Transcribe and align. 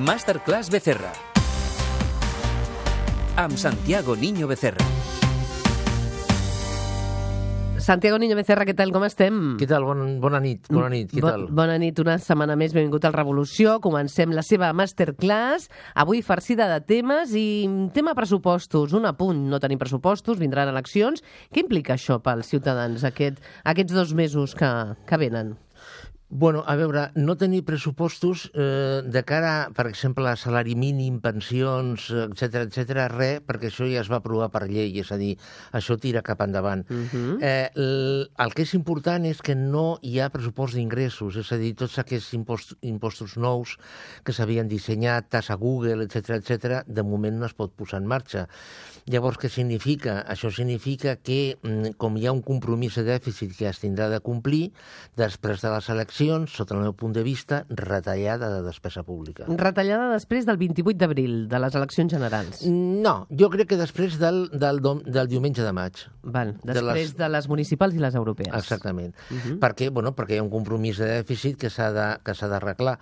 Masterclass 0.00 0.70
Becerra. 0.70 1.12
Amb 3.36 3.56
Santiago 3.56 4.16
Niño 4.16 4.46
Becerra. 4.48 4.84
Santiago 7.80 8.18
Niño 8.20 8.36
Becerra, 8.36 8.64
què 8.68 8.74
tal, 8.76 8.92
com 8.92 9.04
estem? 9.06 9.36
Què 9.60 9.66
tal? 9.68 9.84
Bon, 9.88 10.00
bona 10.20 10.38
nit, 10.40 10.66
bona 10.72 10.88
nit, 10.92 11.08
què 11.12 11.20
Bo- 11.24 11.30
tal? 11.32 11.46
Bona 11.52 11.78
nit, 11.80 11.98
una 12.00 12.18
setmana 12.20 12.56
més, 12.56 12.74
benvingut 12.76 13.04
al 13.08 13.14
Revolució. 13.16 13.78
Comencem 13.80 14.32
la 14.36 14.44
seva 14.46 14.68
masterclass, 14.76 15.68
avui 15.94 16.20
farcida 16.22 16.68
de 16.72 16.80
temes 16.84 17.32
i 17.36 17.46
tema 17.96 18.14
pressupostos. 18.14 18.92
Un 18.96 19.08
apunt, 19.08 19.40
no 19.52 19.60
tenim 19.60 19.80
pressupostos, 19.80 20.38
vindran 20.38 20.68
eleccions. 20.72 21.24
Què 21.52 21.64
implica 21.64 21.96
això 21.96 22.20
pels 22.24 22.52
ciutadans, 22.52 23.04
aquest, 23.04 23.40
aquests 23.64 23.96
dos 23.96 24.12
mesos 24.14 24.54
que, 24.54 24.70
que 25.08 25.20
venen? 25.20 25.56
Bueno, 26.32 26.62
a 26.64 26.76
veure, 26.78 27.08
no 27.18 27.34
tenir 27.34 27.64
pressupostos 27.66 28.52
eh, 28.54 29.02
de 29.02 29.22
cara, 29.26 29.72
per 29.74 29.88
exemple, 29.90 30.28
a 30.30 30.36
salari 30.38 30.76
mínim, 30.78 31.16
pensions, 31.18 32.04
etc 32.14 32.68
etc, 32.68 33.08
res, 33.10 33.40
perquè 33.42 33.66
això 33.66 33.88
ja 33.90 33.98
es 34.04 34.10
va 34.12 34.20
aprovar 34.20 34.46
per 34.54 34.68
llei, 34.70 34.94
és 35.02 35.10
a 35.10 35.18
dir, 35.18 35.32
això 35.74 35.96
tira 35.98 36.22
cap 36.22 36.44
endavant. 36.46 36.84
Uh 36.86 37.02
-huh. 37.10 37.38
eh, 37.42 37.70
el, 37.74 38.30
el 38.38 38.54
que 38.54 38.62
és 38.62 38.74
important 38.74 39.26
és 39.26 39.42
que 39.42 39.56
no 39.56 39.98
hi 40.02 40.20
ha 40.20 40.30
pressupost 40.30 40.74
d'ingressos, 40.74 41.34
és 41.34 41.50
a 41.50 41.56
dir, 41.56 41.74
tots 41.74 41.98
aquests 41.98 42.32
impost, 42.34 42.76
impostos 42.82 43.36
nous 43.36 43.76
que 44.22 44.32
s'havien 44.32 44.68
dissenyat, 44.68 45.28
tassa 45.28 45.56
Google, 45.56 46.04
etc 46.04 46.38
etc, 46.38 46.86
de 46.86 47.02
moment 47.02 47.40
no 47.40 47.46
es 47.46 47.54
pot 47.54 47.74
posar 47.74 47.98
en 47.98 48.06
marxa. 48.06 48.46
Llavors, 49.06 49.36
què 49.36 49.48
significa? 49.48 50.24
Això 50.28 50.52
significa 50.52 51.16
que, 51.16 51.58
mm, 51.62 51.96
com 51.96 52.16
hi 52.16 52.26
ha 52.26 52.32
un 52.32 52.42
compromís 52.42 52.94
de 52.94 53.02
dèficit 53.02 53.56
que 53.56 53.66
es 53.66 53.80
tindrà 53.80 54.08
de 54.08 54.20
complir, 54.20 54.70
després 55.16 55.60
de 55.60 55.70
les 55.70 55.88
eleccions, 55.88 56.19
sota 56.50 56.74
el 56.76 56.80
meu 56.84 56.92
punt 56.92 57.14
de 57.16 57.22
vista, 57.22 57.64
retallada 57.68 58.50
de 58.52 58.62
despesa 58.66 59.02
pública. 59.02 59.46
Retallada 59.48 60.10
després 60.12 60.44
del 60.46 60.56
28 60.60 60.98
d'abril, 61.00 61.48
de 61.48 61.58
les 61.58 61.74
eleccions 61.74 62.12
generals. 62.12 62.60
No, 62.66 63.26
jo 63.30 63.48
crec 63.50 63.68
que 63.68 63.76
després 63.80 64.18
del, 64.20 64.50
del, 64.52 64.80
dom- 64.84 65.02
del 65.04 65.28
diumenge 65.28 65.62
de 65.64 65.72
maig. 65.72 66.04
Val, 66.22 66.54
de 66.62 66.74
després 66.74 66.94
les- 66.94 67.16
de 67.16 67.28
les 67.28 67.48
municipals 67.48 67.94
i 67.94 67.98
les 67.98 68.14
europees. 68.14 68.52
Exactament. 68.54 69.14
Uh 69.30 69.36
-huh. 69.36 69.58
perquè, 69.58 69.90
bueno, 69.90 70.14
perquè 70.14 70.34
hi 70.34 70.38
ha 70.38 70.42
un 70.42 70.50
compromís 70.50 70.98
de 70.98 71.22
dèficit 71.22 71.56
que 71.56 71.70
s'ha 71.70 71.90
de- 71.92 72.48
d'arreglar. 72.50 72.98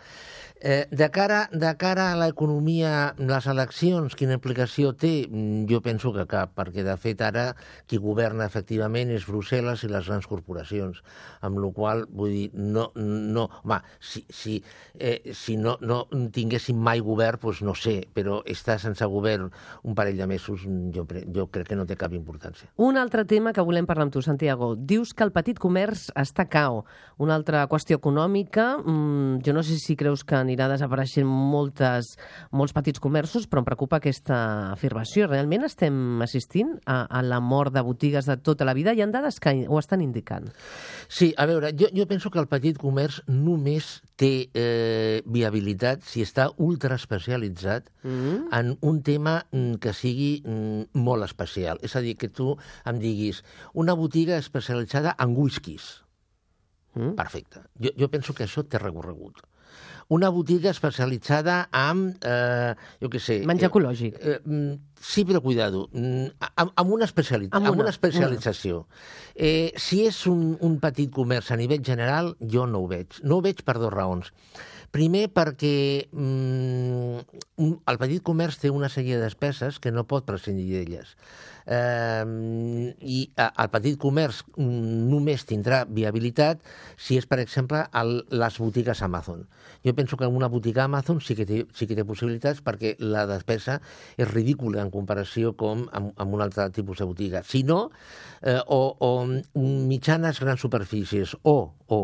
Eh, 0.60 0.88
de, 0.90 1.08
cara, 1.10 1.48
de 1.52 1.76
cara 1.76 2.12
a 2.12 2.16
l'economia, 2.16 3.14
les 3.16 3.46
eleccions, 3.46 4.16
quina 4.16 4.34
implicació 4.34 4.92
té? 4.92 5.28
Mm, 5.30 5.66
Jo 5.70 5.80
penso 5.82 6.12
que 6.12 6.26
cap, 6.26 6.50
perquè 6.56 6.82
de 6.82 6.96
fet 6.96 7.20
ara 7.20 7.54
qui 7.86 7.96
governa 7.96 8.46
efectivament 8.46 9.10
és 9.10 9.26
Brussel·les 9.28 9.84
i 9.84 9.88
les 9.88 10.06
grans 10.08 10.26
corporacions, 10.26 11.02
amb 11.40 11.58
la 11.58 11.70
qual 11.72 12.06
vull 12.10 12.30
dir, 12.30 12.50
no, 12.54 12.90
no 13.08 13.48
home, 13.62 13.80
si, 14.00 14.24
si, 14.28 14.58
eh, 14.98 15.32
si 15.34 15.56
no, 15.56 15.76
no 15.80 16.04
tinguéssim 16.34 16.78
mai 16.78 17.00
govern, 17.04 17.40
doncs 17.42 17.62
no 17.64 17.74
sé, 17.78 18.00
però 18.14 18.40
estar 18.46 18.78
sense 18.82 19.04
govern 19.08 19.48
un 19.82 19.94
parell 19.98 20.18
de 20.18 20.26
mesos 20.30 20.64
jo, 20.94 21.04
jo 21.06 21.46
crec 21.52 21.68
que 21.72 21.78
no 21.78 21.86
té 21.88 21.96
cap 21.98 22.14
importància. 22.16 22.68
Un 22.76 22.98
altre 23.00 23.24
tema 23.28 23.52
que 23.52 23.64
volem 23.64 23.86
parlar 23.88 24.08
amb 24.08 24.14
tu, 24.14 24.22
Santiago. 24.24 24.74
Dius 24.76 25.14
que 25.14 25.24
el 25.26 25.32
petit 25.34 25.58
comerç 25.60 26.08
està 26.18 26.48
cao. 26.50 26.84
Una 27.18 27.36
altra 27.38 27.64
qüestió 27.70 27.98
econòmica. 27.98 28.68
Mm, 28.78 29.40
jo 29.46 29.54
no 29.56 29.64
sé 29.66 29.78
si 29.82 29.96
creus 29.98 30.24
que 30.24 30.36
anirà 30.38 30.68
desapareixent 30.70 31.26
moltes, 31.28 32.14
molts 32.50 32.74
petits 32.76 33.00
comerços, 33.02 33.48
però 33.48 33.62
em 33.62 33.68
preocupa 33.68 33.98
aquesta 33.98 34.38
afirmació. 34.72 35.28
Realment 35.28 35.66
estem 35.68 36.22
assistint 36.24 36.76
a, 36.86 37.04
a 37.06 37.22
la 37.22 37.40
mort 37.40 37.74
de 37.74 37.84
botigues 37.84 38.28
de 38.28 38.38
tota 38.42 38.66
la 38.68 38.76
vida? 38.76 38.94
Hi 38.94 39.02
ha 39.04 39.10
dades 39.12 39.40
que 39.40 39.54
ho 39.68 39.78
estan 39.80 40.02
indicant. 40.04 40.50
Sí, 41.08 41.32
a 41.36 41.46
veure, 41.48 41.72
jo, 41.78 41.88
jo 41.94 42.06
penso 42.08 42.30
que 42.30 42.40
el 42.42 42.48
petit 42.50 42.78
comerç 42.78 42.97
només 43.26 44.00
té 44.18 44.48
eh, 44.54 45.22
viabilitat 45.26 46.02
si 46.06 46.22
està 46.26 46.48
ultraespecialitzat 46.56 47.90
Mm. 48.02 48.48
en 48.54 48.78
un 48.80 49.02
tema 49.02 49.46
mm, 49.50 49.74
que 49.82 49.92
sigui 49.92 50.42
mm, 50.44 50.94
molt 50.94 51.24
especial. 51.26 51.78
És 51.82 51.96
a 51.96 52.00
dir, 52.00 52.16
que 52.16 52.28
tu 52.28 52.56
em 52.86 52.98
diguis 53.02 53.42
una 53.74 53.92
botiga 53.98 54.38
especialitzada 54.38 55.14
en 55.18 55.34
whiskies. 55.36 56.02
Mm. 56.94 57.14
Perfecte. 57.18 57.62
Jo, 57.78 57.90
jo 57.98 58.08
penso 58.10 58.34
que 58.34 58.46
això 58.46 58.64
té 58.64 58.78
recorregut. 58.78 59.42
Una 60.08 60.30
botiga 60.32 60.70
especialitzada 60.70 61.68
en, 61.76 62.04
eh, 62.24 62.72
jo 63.02 63.10
què 63.12 63.20
sé... 63.20 63.40
Menjar 63.48 63.68
eh, 63.68 63.72
ecològic. 63.72 64.16
Eh, 64.16 64.38
mm, 64.40 64.78
sí, 65.04 65.26
però 65.28 65.42
cuidado, 65.44 65.84
mm, 65.92 66.48
amb, 66.48 66.72
amb, 66.72 66.94
una, 66.96 67.04
especiali 67.04 67.50
Amb 67.50 67.60
amb, 67.60 67.74
una, 67.74 67.88
una 67.88 67.92
especialització. 67.92 68.86
Eh, 69.34 69.74
si 69.76 70.00
és 70.08 70.22
un, 70.30 70.54
un 70.64 70.78
petit 70.80 71.12
comerç 71.12 71.52
a 71.52 71.60
nivell 71.60 71.84
general, 71.84 72.32
jo 72.40 72.64
no 72.66 72.80
ho 72.84 72.88
veig. 72.88 73.20
No 73.22 73.38
ho 73.38 73.44
veig 73.44 73.60
per 73.66 73.76
dues 73.76 73.92
raons. 73.92 74.32
Primer, 74.88 75.26
perquè 75.28 76.08
mm, 76.08 77.18
el 77.60 77.98
petit 78.00 78.22
comerç 78.24 78.56
té 78.62 78.70
una 78.72 78.88
sèrie 78.88 79.18
de 79.18 79.26
despeses 79.26 79.76
que 79.84 79.92
no 79.92 80.06
pot 80.08 80.24
prescindir 80.24 80.70
d'elles. 80.72 81.10
Eh, 81.68 82.24
I 82.96 83.18
el 83.36 83.68
petit 83.74 83.98
comerç 84.00 84.40
mm, 84.56 85.02
només 85.10 85.44
tindrà 85.44 85.82
viabilitat 85.84 86.64
si 86.96 87.18
és, 87.20 87.28
per 87.28 87.42
exemple, 87.42 87.82
el, 88.00 88.22
les 88.32 88.56
botigues 88.62 89.04
Amazon. 89.04 89.44
Jo 89.84 89.92
penso 89.94 90.16
que 90.16 90.26
una 90.26 90.48
botiga 90.48 90.86
Amazon 90.88 91.20
sí 91.20 91.36
que 91.36 91.44
té, 91.44 91.60
sí 91.76 91.86
que 91.86 91.98
té 91.98 92.06
possibilitats 92.08 92.64
perquè 92.64 92.94
la 93.04 93.26
despesa 93.28 93.82
és 94.16 94.32
ridícula 94.32 94.80
en 94.80 94.94
comparació 94.94 95.52
com 95.52 95.84
amb, 95.92 96.14
amb 96.16 96.38
un 96.38 96.46
altre 96.48 96.70
tipus 96.72 97.04
de 97.04 97.10
botiga. 97.12 97.44
Si 97.44 97.60
no, 97.62 97.90
eh, 98.40 98.56
o, 98.64 98.96
o 99.04 99.12
mitjanes 99.92 100.40
grans 100.40 100.64
superfícies 100.64 101.36
o, 101.42 101.58
o 101.92 102.02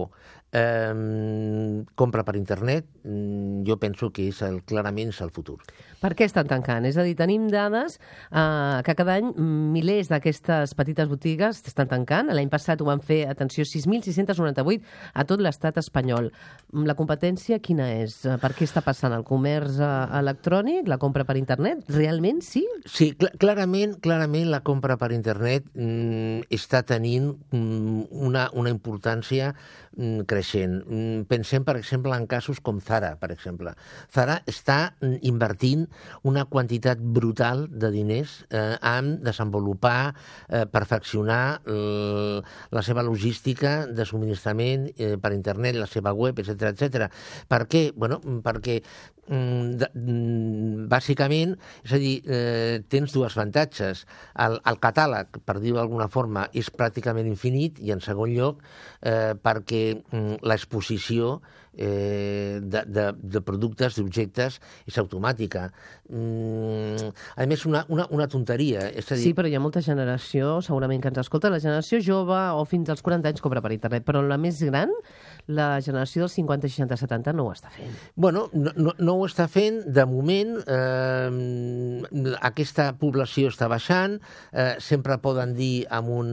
eh, 0.55 1.85
compra 1.95 2.25
per 2.25 2.37
internet, 2.39 2.87
mm, 3.03 3.65
jo 3.67 3.77
penso 3.83 4.11
que 4.15 4.29
és 4.31 4.41
el, 4.47 4.63
clarament 4.63 5.11
és 5.11 5.21
el 5.25 5.33
futur. 5.35 5.59
Per 6.05 6.13
què 6.13 6.27
estan 6.29 6.49
tancant? 6.49 6.85
És 6.85 6.99
a 7.01 7.05
dir, 7.07 7.15
tenim 7.17 7.47
dades 7.49 7.97
eh, 7.97 8.81
que 8.85 8.95
cada 8.97 9.17
any 9.19 9.31
milers 9.75 10.11
d'aquestes 10.13 10.75
petites 10.77 11.09
botigues 11.09 11.63
estan 11.65 11.89
tancant. 11.89 12.29
L'any 12.29 12.51
passat 12.53 12.81
ho 12.81 12.89
van 12.89 13.01
fer, 13.01 13.23
atenció, 13.31 13.65
6.698 13.65 14.85
a 15.15 15.25
tot 15.25 15.41
l'estat 15.41 15.81
espanyol. 15.81 16.31
La 16.85 16.97
competència 16.99 17.59
quina 17.59 17.89
és? 18.03 18.21
Eh, 18.27 18.37
Per 18.45 18.53
què 18.53 18.69
està 18.69 18.83
passant? 18.85 19.15
El 19.17 19.25
comerç 19.25 19.81
eh, 19.81 19.93
electrònic? 20.21 20.91
La 20.93 21.01
compra 21.01 21.25
per 21.25 21.39
internet? 21.41 21.87
Realment 21.89 22.43
sí? 22.45 22.67
Sí, 22.85 23.15
cl 23.19 23.33
clarament, 23.41 23.97
clarament 24.05 24.51
la 24.53 24.61
compra 24.67 24.99
per 25.01 25.11
internet 25.17 25.67
mm, 25.73 26.45
està 26.53 26.85
tenint 26.87 27.33
mm, 27.33 28.13
una, 28.29 28.51
una 28.53 28.73
importància 28.73 29.55
mm, 29.97 30.29
creixent. 30.29 30.44
Mm, 30.53 31.25
pensem, 31.31 31.65
per 31.65 31.77
exemple, 31.79 32.15
en 32.17 32.27
casos 32.27 32.61
com 32.61 32.81
Zara, 32.81 33.15
per 33.21 33.31
exemple. 33.33 33.75
Zara 34.13 34.41
està 34.51 34.95
invertint 35.23 35.87
una 36.23 36.45
quantitat 36.51 37.01
brutal 37.01 37.67
de 37.71 37.91
diners 37.95 38.45
eh, 38.51 38.77
en 38.81 39.23
desenvolupar, 39.25 40.15
eh, 40.49 40.65
perfeccionar 40.71 41.63
la 41.65 42.83
seva 42.83 43.03
logística 43.03 43.87
de 43.87 44.05
subministrament 44.05 44.89
eh, 44.97 45.17
per 45.21 45.33
internet, 45.35 45.77
la 45.79 45.89
seva 45.91 46.13
web, 46.13 46.39
etc 46.39 46.71
etc. 46.73 47.09
Per 47.49 47.65
què? 47.71 47.85
Bueno, 47.97 48.21
perquè 48.45 48.81
mm, 49.29 49.89
mm, 49.95 50.87
bàsicament, 50.91 51.55
és 51.85 51.95
a 51.97 52.01
dir, 52.01 52.15
eh, 52.27 52.83
tens 52.89 53.13
dues 53.15 53.37
avantatges. 53.37 54.05
El, 54.45 54.59
el 54.65 54.81
catàleg, 54.83 55.41
per 55.45 55.59
dir-ho 55.61 55.81
d'alguna 55.81 56.09
forma, 56.13 56.49
és 56.53 56.71
pràcticament 56.71 57.29
infinit 57.31 57.81
i, 57.81 57.93
en 57.95 58.03
segon 58.05 58.33
lloc, 58.35 58.63
eh, 59.01 59.35
perquè 59.41 59.85
mm, 59.95 60.34
l'exposició 60.43 61.41
eh, 61.77 62.61
de, 62.63 62.85
de, 62.87 63.07
de 63.37 63.43
productes, 63.45 63.99
d'objectes, 63.99 64.61
és 64.89 64.99
automàtica. 65.01 65.69
Mm, 66.09 67.11
a 67.37 67.47
més, 67.51 67.65
una, 67.69 67.85
una, 67.89 68.07
una 68.15 68.29
tonteria. 68.31 68.89
És 68.91 69.11
a 69.11 69.19
dir, 69.19 69.31
Sí, 69.31 69.35
però 69.37 69.49
hi 69.51 69.57
ha 69.57 69.63
molta 69.63 69.83
generació, 69.85 70.59
segurament 70.65 71.03
que 71.03 71.11
ens 71.13 71.23
escolta, 71.25 71.53
la 71.53 71.63
generació 71.63 72.01
jove 72.05 72.39
o 72.55 72.65
fins 72.69 72.91
als 72.93 73.03
40 73.05 73.33
anys 73.33 73.45
compra 73.45 73.63
per 73.65 73.73
internet, 73.75 74.05
però 74.07 74.23
la 74.25 74.39
més 74.41 74.61
gran, 74.65 74.93
la 75.47 75.81
generació 75.85 76.25
dels 76.25 76.37
50, 76.39 76.71
60, 76.71 76.99
70 77.05 77.35
no 77.37 77.49
ho 77.49 77.53
està 77.55 77.73
fent. 77.75 77.93
Bueno, 78.17 78.47
no, 78.55 78.73
no, 78.77 78.95
no 78.99 79.17
ho 79.19 79.27
està 79.29 79.47
fent. 79.51 79.83
De 79.95 80.05
moment, 80.09 80.57
eh, 80.65 82.35
aquesta 82.45 82.91
població 83.01 83.51
està 83.53 83.69
baixant. 83.71 84.17
Eh, 84.53 84.75
sempre 84.83 85.19
poden 85.23 85.55
dir 85.57 85.85
amb 85.93 86.11
un, 86.15 86.31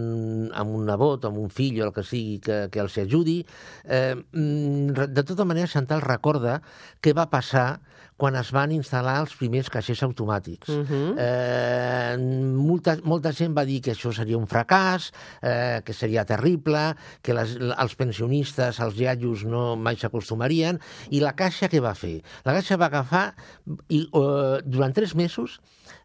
amb 0.56 0.78
un 0.78 0.88
nebot, 0.88 1.28
amb 1.28 1.42
un 1.42 1.52
fill 1.52 1.82
o 1.82 1.90
el 1.90 1.96
que 1.96 2.06
sigui 2.08 2.40
que, 2.44 2.64
que 2.72 2.84
els 2.84 2.98
ajudi. 3.04 3.40
Eh, 3.86 4.16
mm, 4.16 5.10
de 5.12 5.26
tota 5.32 5.48
manera, 5.48 5.72
Chantal 5.72 6.04
recorda 6.06 6.60
què 7.02 7.16
va 7.18 7.30
passar 7.32 7.82
quan 8.22 8.38
es 8.38 8.52
van 8.54 8.70
instal·lar 8.76 9.16
els 9.24 9.34
primers 9.40 9.72
caixers 9.74 10.04
automàtics. 10.06 10.70
Uh 10.70 10.86
-huh. 10.86 11.16
eh, 11.18 12.18
molta, 12.54 12.98
molta 13.04 13.32
gent 13.34 13.58
va 13.58 13.66
dir 13.66 13.82
que 13.82 13.94
això 13.96 14.14
seria 14.14 14.38
un 14.38 14.46
fracàs, 14.46 15.12
eh, 15.42 15.82
que 15.84 15.94
seria 15.94 16.26
terrible, 16.26 16.96
que 17.22 17.34
les, 17.34 17.58
els 17.58 17.96
pensionistes, 17.96 18.80
els 18.80 19.00
iaios, 19.00 19.46
no 19.46 19.76
mai 19.76 19.96
s'acostumarien, 19.98 20.80
i 21.10 21.20
la 21.20 21.34
Caixa 21.34 21.68
què 21.68 21.82
va 21.82 21.96
fer? 21.96 22.22
La 22.46 22.54
Caixa 22.54 22.78
va 22.78 22.86
agafar, 22.86 23.34
i 23.90 24.02
eh, 24.06 24.62
durant 24.66 24.94
tres 24.94 25.16
mesos, 25.16 25.60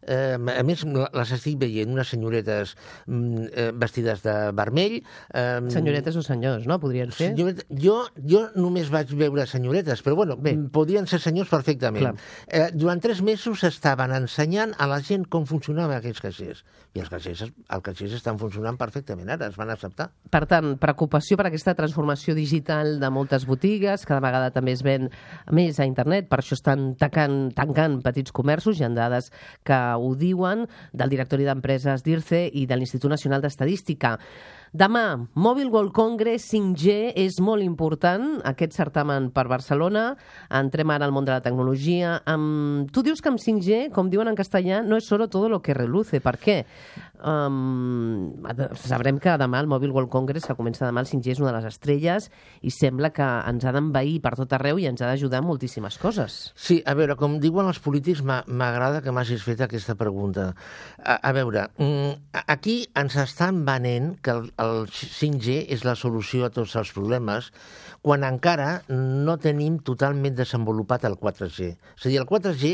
eh, 0.07 0.37
a 0.37 0.63
més 0.63 0.83
les 0.85 1.31
estic 1.35 1.59
veient, 1.59 1.91
unes 1.91 2.09
senyoretes 2.13 2.75
mm, 3.05 3.45
eh, 3.51 3.71
vestides 3.73 4.23
de 4.25 4.35
vermell... 4.57 5.01
Eh, 5.33 5.59
Senyoretes 5.69 6.15
o 6.15 6.23
senyors, 6.25 6.65
no? 6.69 6.79
Podrien 6.79 7.11
ser? 7.11 7.31
Senyoreta, 7.33 7.67
jo, 7.69 7.99
jo 8.25 8.47
només 8.55 8.89
vaig 8.93 9.11
veure 9.19 9.45
senyoretes, 9.49 10.01
però 10.05 10.15
bueno, 10.15 10.37
Bé. 10.37 10.55
Bé. 10.55 10.69
podien 10.73 11.07
ser 11.07 11.19
senyors 11.23 11.51
perfectament. 11.51 12.03
Clar. 12.03 12.06
Eh, 12.47 12.69
durant 12.73 13.01
tres 13.03 13.21
mesos 13.25 13.63
estaven 13.67 14.13
ensenyant 14.15 14.73
a 14.77 14.87
la 14.89 14.99
gent 15.03 15.27
com 15.31 15.45
funcionaven 15.49 15.97
aquests 15.97 16.23
caixers. 16.23 16.63
I 16.95 17.03
els 17.03 17.11
caixers, 17.11 17.43
els 17.45 17.83
caixers 17.85 18.15
estan 18.17 18.39
funcionant 18.41 18.77
perfectament 18.79 19.29
ara, 19.33 19.51
es 19.51 19.57
van 19.59 19.69
acceptar. 19.73 20.09
Per 20.33 20.43
tant, 20.49 20.75
preocupació 20.81 21.37
per 21.37 21.47
aquesta 21.49 21.75
transformació 21.77 22.35
digital 22.37 22.97
de 23.01 23.11
moltes 23.13 23.45
botigues, 23.49 24.05
cada 24.07 24.23
vegada 24.23 24.51
també 24.55 24.73
es 24.73 24.83
ven 24.85 25.09
més 25.53 25.79
a 25.79 25.87
internet, 25.89 26.29
per 26.31 26.41
això 26.41 26.57
estan 26.57 26.93
tacant, 26.99 27.51
tancant 27.57 27.99
petits 28.05 28.33
comerços, 28.33 28.79
hi 28.79 28.87
ha 28.87 28.91
dades 28.93 29.31
que 29.67 29.77
ho 29.77 30.13
diuen, 30.17 30.65
del 30.93 31.13
directori 31.13 31.45
d'empreses 31.47 32.05
d'IRCE 32.05 32.47
i 32.53 32.65
de 32.65 32.77
l'Institut 32.79 33.13
Nacional 33.13 33.43
d'Estadística. 33.43 34.17
Demà, 34.77 35.27
Mobile 35.33 35.71
World 35.71 35.93
Congress 35.95 36.51
5G 36.51 37.13
és 37.17 37.39
molt 37.41 37.63
important, 37.63 38.41
aquest 38.45 38.75
certamen 38.75 39.31
per 39.33 39.47
Barcelona. 39.47 40.11
Entrem 40.53 40.91
ara 40.91 41.07
al 41.07 41.13
món 41.15 41.25
de 41.25 41.31
la 41.31 41.41
tecnologia. 41.41 41.96
Um, 42.03 42.85
tu 42.93 43.03
dius 43.05 43.21
que 43.23 43.31
amb 43.31 43.41
5G, 43.41 43.87
com 43.95 44.11
diuen 44.11 44.29
en 44.31 44.37
castellà, 44.37 44.81
no 44.85 44.97
és 44.99 45.07
solo 45.07 45.29
todo 45.31 45.49
lo 45.49 45.61
que 45.63 45.75
reluce. 45.77 46.19
Per 46.23 46.35
què? 46.41 46.57
Um, 47.17 48.35
sabrem 48.77 49.17
que 49.17 49.33
demà 49.41 49.61
el 49.63 49.69
Mobile 49.69 49.93
World 49.95 50.11
Congress, 50.13 50.45
que 50.45 50.55
comença 50.57 50.85
demà, 50.85 51.01
el 51.01 51.09
5G 51.09 51.33
és 51.33 51.41
una 51.41 51.49
de 51.49 51.57
les 51.57 51.69
estrelles 51.71 52.29
i 52.61 52.73
sembla 52.73 53.09
que 53.15 53.25
ens 53.25 53.65
ha 53.65 53.73
d'envair 53.73 54.19
per 54.21 54.35
tot 54.37 54.53
arreu 54.57 54.77
i 54.81 54.85
ens 54.89 55.01
ha 55.01 55.09
d'ajudar 55.09 55.41
moltíssimes 55.45 55.97
coses. 56.01 56.37
Sí, 56.53 56.81
a 56.85 56.93
veure, 56.97 57.17
com 57.17 57.39
diuen 57.41 57.69
els 57.71 57.81
polítics, 57.81 58.21
m'agrada 58.21 59.01
que 59.05 59.13
m'hagis 59.15 59.45
fet 59.45 59.63
aquesta 59.65 59.97
pregunta. 59.97 60.51
A, 61.01 61.17
a 61.17 61.33
veure, 61.37 61.67
mm, 61.79 62.43
aquí 62.45 62.79
ens 62.97 63.17
estan 63.23 63.63
venent 63.65 64.15
que 64.21 64.35
el, 64.35 64.51
el 64.61 64.85
5G 64.91 65.63
és 65.73 65.87
la 65.87 65.97
solució 65.97 66.45
a 66.45 66.53
tots 66.53 66.75
els 66.77 66.93
problemes 66.93 67.51
quan 68.05 68.23
encara 68.27 68.83
no 68.89 69.37
tenim 69.41 69.81
totalment 69.83 70.35
desenvolupat 70.37 71.07
el 71.09 71.17
4G. 71.19 71.73
És 71.97 72.05
a 72.05 72.09
dir, 72.09 72.19
el 72.21 72.27
4G 72.29 72.73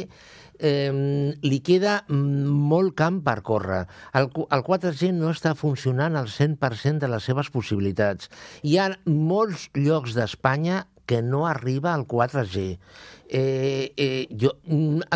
eh, 0.60 1.34
li 1.44 1.60
queda 1.66 2.00
molt 2.10 2.96
camp 3.00 3.22
per 3.26 3.40
córrer. 3.46 3.84
El, 4.18 4.30
el 4.30 4.66
4G 4.66 5.12
no 5.16 5.32
està 5.34 5.54
funcionant 5.60 6.18
al 6.20 6.32
100% 6.32 7.04
de 7.04 7.12
les 7.12 7.30
seves 7.30 7.52
possibilitats. 7.54 8.32
Hi 8.64 8.78
ha 8.80 8.90
molts 9.08 9.70
llocs 9.78 10.18
d'Espanya 10.18 10.84
que 11.06 11.22
no 11.22 11.48
arriba 11.48 11.94
al 11.94 12.08
4G. 12.08 12.78
Eh, 13.36 13.94
eh, 13.98 14.28
jo, 14.30 14.52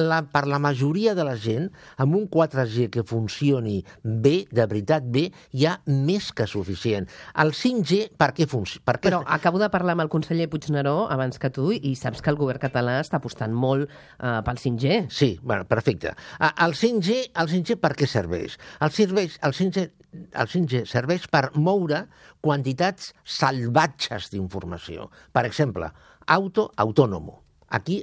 la, 0.02 0.24
per 0.32 0.48
la 0.50 0.58
majoria 0.58 1.14
de 1.14 1.24
la 1.28 1.36
gent, 1.38 1.68
amb 2.02 2.16
un 2.18 2.26
4G 2.34 2.88
que 2.90 3.04
funcioni 3.06 3.84
bé, 4.02 4.48
de 4.50 4.66
veritat 4.66 5.06
bé, 5.06 5.28
hi 5.54 5.68
ha 5.70 5.76
més 5.86 6.32
que 6.34 6.48
suficient. 6.50 7.06
El 7.38 7.54
5G, 7.54 8.08
per 8.18 8.32
què 8.34 8.48
funciona? 8.50 8.86
Per 8.88 8.98
què 8.98 9.12
Però 9.12 9.22
acabo 9.38 9.62
de 9.62 9.70
parlar 9.74 9.94
amb 9.98 10.08
el 10.08 10.12
conseller 10.14 10.50
Puigneró 10.50 10.96
abans 11.14 11.38
que 11.38 11.52
tu 11.54 11.70
i 11.76 11.94
saps 12.00 12.24
que 12.24 12.34
el 12.34 12.40
govern 12.40 12.64
català 12.64 12.98
està 13.04 13.22
apostant 13.22 13.54
molt 13.54 13.86
eh, 13.86 14.40
pel 14.48 14.64
5G. 14.66 15.06
Sí, 15.14 15.36
bueno, 15.44 15.68
perfecte. 15.70 16.16
El 16.40 16.74
5G, 16.74 17.22
el 17.38 17.54
5G 17.54 17.78
per 17.84 17.94
què 18.00 18.10
serveix? 18.10 18.58
El, 18.82 18.96
serveix, 18.98 19.38
el 19.46 19.54
5G 19.54 19.88
el 20.18 20.52
5G 20.52 20.86
serveix 20.90 21.28
per 21.32 21.50
moure 21.56 22.06
quantitats 22.44 23.14
salvatges 23.24 24.32
d'informació. 24.34 25.10
Per 25.34 25.46
exemple, 25.48 25.92
auto 26.28 26.72
autònomo. 26.76 27.44
Aquí, 27.68 27.98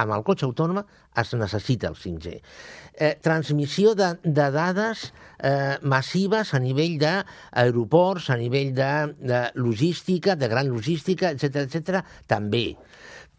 amb 0.00 0.14
el 0.14 0.22
cotxe 0.24 0.46
autònom, 0.46 0.80
es 1.20 1.32
necessita 1.36 1.90
el 1.90 1.96
5G. 2.00 2.38
Eh, 2.94 3.10
transmissió 3.20 3.92
de, 3.94 4.14
de 4.24 4.46
dades 4.54 5.10
eh, 5.44 5.76
massives 5.82 6.54
a 6.56 6.60
nivell 6.62 6.96
d'aeroports, 7.02 8.30
a 8.32 8.38
nivell 8.40 8.72
de, 8.76 8.90
de 9.20 9.42
logística, 9.60 10.38
de 10.40 10.48
gran 10.48 10.72
logística, 10.72 11.34
etc 11.34 11.66
etc 11.66 12.00
també. 12.30 12.64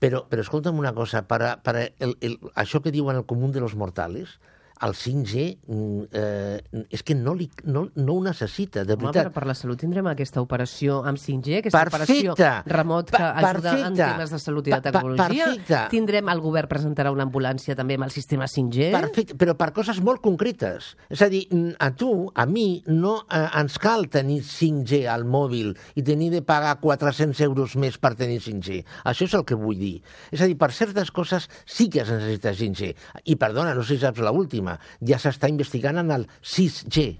Però, 0.01 0.24
però 0.30 0.45
escolta'm 0.45 0.77
una 0.77 0.94
cosa, 0.98 1.24
per, 1.25 1.57
per 1.66 1.75
el, 1.81 2.16
el, 2.22 2.38
això 2.57 2.81
que 2.81 2.94
diuen 2.94 3.18
el 3.18 3.25
comú 3.30 3.50
de 3.54 3.62
los 3.62 3.74
mortals, 3.77 4.38
el 4.81 4.95
5G 4.98 5.45
mm, 5.68 6.01
eh, 6.12 6.86
és 6.89 7.04
que 7.06 7.16
no, 7.16 7.33
li, 7.38 7.48
no, 7.69 7.86
no 7.95 8.16
ho 8.18 8.24
necessita, 8.25 8.83
de 8.88 8.95
veritat. 8.98 9.30
Home, 9.30 9.36
per 9.36 9.45
la 9.50 9.56
salut 9.57 9.80
tindrem 9.81 10.07
aquesta 10.12 10.42
operació 10.44 11.01
amb 11.07 11.22
5G, 11.22 11.60
aquesta 11.62 11.83
perfecte. 11.86 12.33
operació 12.33 12.75
remot 12.75 13.12
que 13.13 13.22
pa 13.22 13.51
ajuda 13.51 13.75
en 13.88 13.98
temes 14.00 14.33
de 14.33 14.39
salut 14.42 14.69
i 14.69 14.74
de 14.74 14.81
tecnologia. 14.88 15.50
Perfecte. 15.51 15.81
Tindrem, 15.94 16.31
el 16.33 16.44
govern 16.44 16.69
presentarà 16.72 17.13
una 17.13 17.25
ambulància 17.28 17.75
també 17.78 17.98
amb 18.00 18.07
el 18.07 18.13
sistema 18.13 18.48
5G. 18.50 18.92
Perfecte, 18.95 19.38
però 19.39 19.56
per 19.60 19.72
coses 19.75 20.01
molt 20.04 20.24
concretes. 20.24 20.94
És 21.12 21.22
a 21.22 21.30
dir, 21.31 21.44
a 21.80 21.92
tu, 21.98 22.12
a 22.34 22.48
mi, 22.50 22.81
no 22.89 23.18
eh, 23.27 23.44
ens 23.62 23.77
cal 23.81 24.07
tenir 24.12 24.42
5G 24.48 25.04
al 25.12 25.25
mòbil 25.30 25.74
i 25.95 26.06
tenir 26.07 26.31
de 26.34 26.44
pagar 26.45 26.77
400 26.81 27.42
euros 27.48 27.77
més 27.81 28.00
per 28.01 28.16
tenir 28.19 28.42
5G. 28.44 28.81
Això 29.12 29.30
és 29.30 29.38
el 29.38 29.45
que 29.48 29.57
vull 29.60 29.80
dir. 29.80 29.95
És 30.31 30.42
a 30.42 30.50
dir, 30.50 30.57
per 30.60 30.72
certes 30.75 31.13
coses 31.13 31.48
sí 31.66 31.89
que 31.92 32.04
es 32.06 32.12
necessita 32.12 32.56
5G. 32.57 32.94
I 33.25 33.38
perdona, 33.39 33.75
no 33.77 33.86
sé 33.86 33.98
si 33.98 34.06
saps 34.06 34.22
l'última, 34.24 34.71
ja 35.02 35.20
s'està 35.22 35.52
investigant 35.52 36.00
en 36.02 36.16
el 36.20 36.30
6G. 36.42 37.12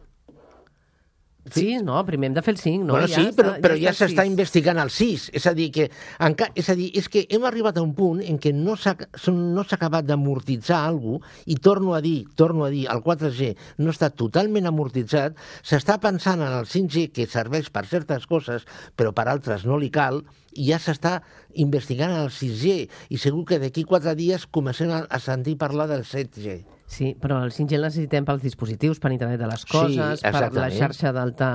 Sí, 1.50 1.80
no, 1.82 1.98
primer 2.06 2.28
hem 2.30 2.36
de 2.36 2.42
fer 2.46 2.54
el 2.54 2.60
5, 2.62 2.84
no? 2.86 2.94
Bueno, 2.94 3.08
ja 3.10 3.18
sí, 3.18 3.30
està, 3.32 3.38
però, 3.40 3.54
però 3.64 3.76
ja, 3.80 3.90
ja 3.90 3.94
s'està 3.98 4.26
investigant 4.30 4.78
el 4.78 4.92
6. 4.94 5.24
És 5.40 5.48
a 5.50 5.56
dir, 5.58 5.72
que, 5.74 5.88
enca... 6.22 6.52
és 6.54 6.68
a 6.70 6.76
dir, 6.78 6.92
és 7.00 7.08
que 7.10 7.24
hem 7.34 7.48
arribat 7.50 7.80
a 7.80 7.84
un 7.84 7.96
punt 7.98 8.20
en 8.22 8.38
què 8.42 8.52
no 8.54 8.76
s'ha 8.78 8.94
no 9.34 9.64
acabat 9.66 10.06
d'amortitzar 10.06 10.84
alguna 10.86 11.24
cosa 11.26 11.50
i 11.50 11.56
torno 11.58 11.96
a 11.98 12.02
dir, 12.04 12.28
torno 12.38 12.66
a 12.68 12.70
dir, 12.70 12.84
el 12.94 13.02
4G 13.02 13.56
no 13.82 13.90
està 13.90 14.12
totalment 14.14 14.70
amortitzat, 14.70 15.40
s'està 15.66 15.98
pensant 16.04 16.44
en 16.46 16.54
el 16.60 16.70
5G 16.70 17.08
que 17.16 17.26
serveix 17.26 17.72
per 17.74 17.88
certes 17.90 18.28
coses, 18.30 18.68
però 18.96 19.16
per 19.16 19.26
altres 19.32 19.66
no 19.66 19.80
li 19.82 19.90
cal, 19.90 20.22
i 20.54 20.68
ja 20.70 20.78
s'està 20.84 21.22
investigant 21.64 22.14
el 22.20 22.30
6G 22.30 22.78
i 23.10 23.18
segur 23.18 23.48
que 23.50 23.60
d'aquí 23.64 23.88
quatre 23.88 24.14
dies 24.20 24.46
comencem 24.46 24.94
a 24.94 25.20
sentir 25.24 25.58
parlar 25.58 25.90
del 25.90 26.06
7G. 26.06 26.62
Sí, 26.92 27.14
però 27.16 27.38
el 27.46 27.54
5G 27.56 27.78
el 27.78 27.86
necessitem 27.86 28.26
pels 28.28 28.42
dispositius, 28.44 28.98
per 29.00 29.14
internet 29.14 29.40
de 29.40 29.48
les 29.48 29.62
coses, 29.66 30.20
Sí, 30.20 30.26
per 30.28 30.50
la 30.52 30.66
xarxa 30.76 31.14
d'alta 31.16 31.48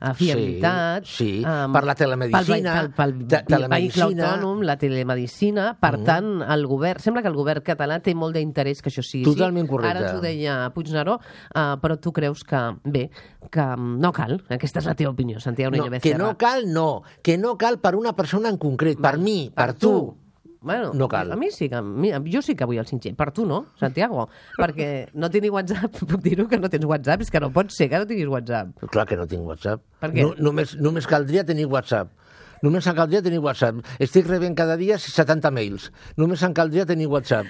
eh, 0.00 0.14
fiabilitat... 0.16 1.04
Sí, 1.04 1.26
sí, 1.26 1.42
em, 1.44 1.74
per 1.76 1.82
la 1.84 1.94
telemedicina, 1.98 2.72
Pel, 2.78 2.88
pel, 2.96 3.12
te- 3.28 3.42
pel, 3.44 3.66
pel 3.66 3.68
vehicle 3.74 4.06
autònom, 4.06 4.62
la 4.64 4.78
telemedicina... 4.80 5.66
Per 5.78 5.92
Mhm. 5.98 6.04
tant, 6.08 6.30
el 6.54 6.64
govern... 6.66 7.00
Sembla 7.04 7.20
que 7.20 7.28
el 7.28 7.36
govern 7.36 7.62
català 7.66 8.00
té 8.00 8.14
molt 8.16 8.34
d'interès 8.38 8.80
que 8.80 8.88
això 8.88 9.04
sigui 9.04 9.24
Totalment 9.28 9.66
així. 9.66 9.70
correcte. 9.74 9.90
Ara 9.98 10.06
ens 10.08 10.16
ho 10.18 10.22
deia 10.24 10.56
Puigneró, 10.72 11.18
uh, 11.20 11.76
però 11.82 11.98
tu 12.00 12.12
creus 12.16 12.42
que, 12.44 12.62
bé, 12.84 13.10
que 13.52 13.66
no 13.76 14.10
cal. 14.12 14.38
Aquesta 14.48 14.80
és 14.80 14.86
la 14.88 14.94
teva 14.94 15.10
opinió, 15.12 15.38
Santiago 15.38 15.76
No, 15.76 15.84
Niño 15.84 16.00
que 16.00 16.14
no 16.16 16.36
cal, 16.38 16.64
no. 16.72 17.02
Que 17.22 17.36
no 17.36 17.58
cal 17.58 17.78
per 17.78 17.94
una 17.94 18.14
persona 18.16 18.48
en 18.48 18.56
concret, 18.56 18.96
per 18.98 19.18
mi, 19.18 19.50
per, 19.54 19.74
tu. 19.74 20.16
Bueno, 20.60 20.92
No 20.92 21.06
cal. 21.08 21.30
A 21.32 21.36
mi 21.36 21.50
sí 21.50 21.68
que, 21.68 21.76
a 21.76 21.82
mi, 21.82 22.10
jo 22.32 22.42
sí 22.42 22.56
que 22.56 22.66
vull 22.66 22.78
el 22.80 22.86
5G. 22.86 23.14
Per 23.16 23.30
tu 23.32 23.46
no, 23.46 23.66
Santiago. 23.78 24.28
perquè 24.58 25.08
no 25.14 25.30
tinc 25.30 25.52
WhatsApp. 25.54 26.00
Puc 26.10 26.22
dir-ho 26.24 26.48
que 26.50 26.58
no 26.58 26.70
tens 26.70 26.86
WhatsApp? 26.88 27.22
És 27.22 27.30
que 27.30 27.40
no 27.40 27.52
pot 27.54 27.70
ser 27.74 27.88
que 27.92 28.00
no 28.02 28.08
tinguis 28.10 28.30
WhatsApp. 28.32 28.86
Clar 28.90 29.06
que 29.06 29.18
no 29.20 29.26
tinc 29.30 29.46
WhatsApp. 29.46 29.84
Per 30.02 30.10
què? 30.14 30.24
No, 30.26 30.34
només, 30.50 30.74
només 30.82 31.06
caldria 31.06 31.44
tenir 31.46 31.68
WhatsApp. 31.70 32.10
Només 32.62 32.86
em 32.86 32.96
caldria 32.98 33.22
tenir 33.22 33.40
WhatsApp. 33.44 33.82
Estic 34.02 34.26
rebent 34.26 34.56
cada 34.58 34.76
dia 34.80 34.98
70 34.98 35.50
mails. 35.54 35.90
Només 36.16 36.42
em 36.42 36.54
caldria 36.56 36.86
tenir 36.88 37.06
WhatsApp. 37.10 37.46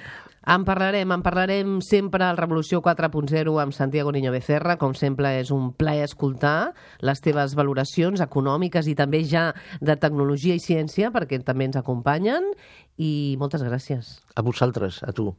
En 0.48 0.62
parlarem, 0.64 1.10
en 1.12 1.20
parlarem 1.20 1.72
sempre 1.84 2.24
al 2.24 2.38
Revolució 2.38 2.78
4.0 2.80 3.52
amb 3.60 3.74
Santiago 3.76 4.12
Niño 4.14 4.32
Becerra. 4.32 4.78
Com 4.80 4.94
sempre, 4.96 5.34
és 5.42 5.50
un 5.52 5.74
plaer 5.76 6.06
escoltar 6.06 6.72
les 7.04 7.20
teves 7.20 7.52
valoracions 7.58 8.22
econòmiques 8.24 8.88
i 8.88 8.96
també 8.96 9.20
ja 9.28 9.50
de 9.84 9.98
tecnologia 10.00 10.56
i 10.56 10.64
ciència, 10.64 11.12
perquè 11.12 11.42
també 11.44 11.68
ens 11.68 11.76
acompanyen. 11.76 12.48
I 12.96 13.36
moltes 13.36 13.60
gràcies. 13.66 14.16
A 14.36 14.46
vosaltres, 14.46 15.02
a 15.04 15.12
tu. 15.12 15.34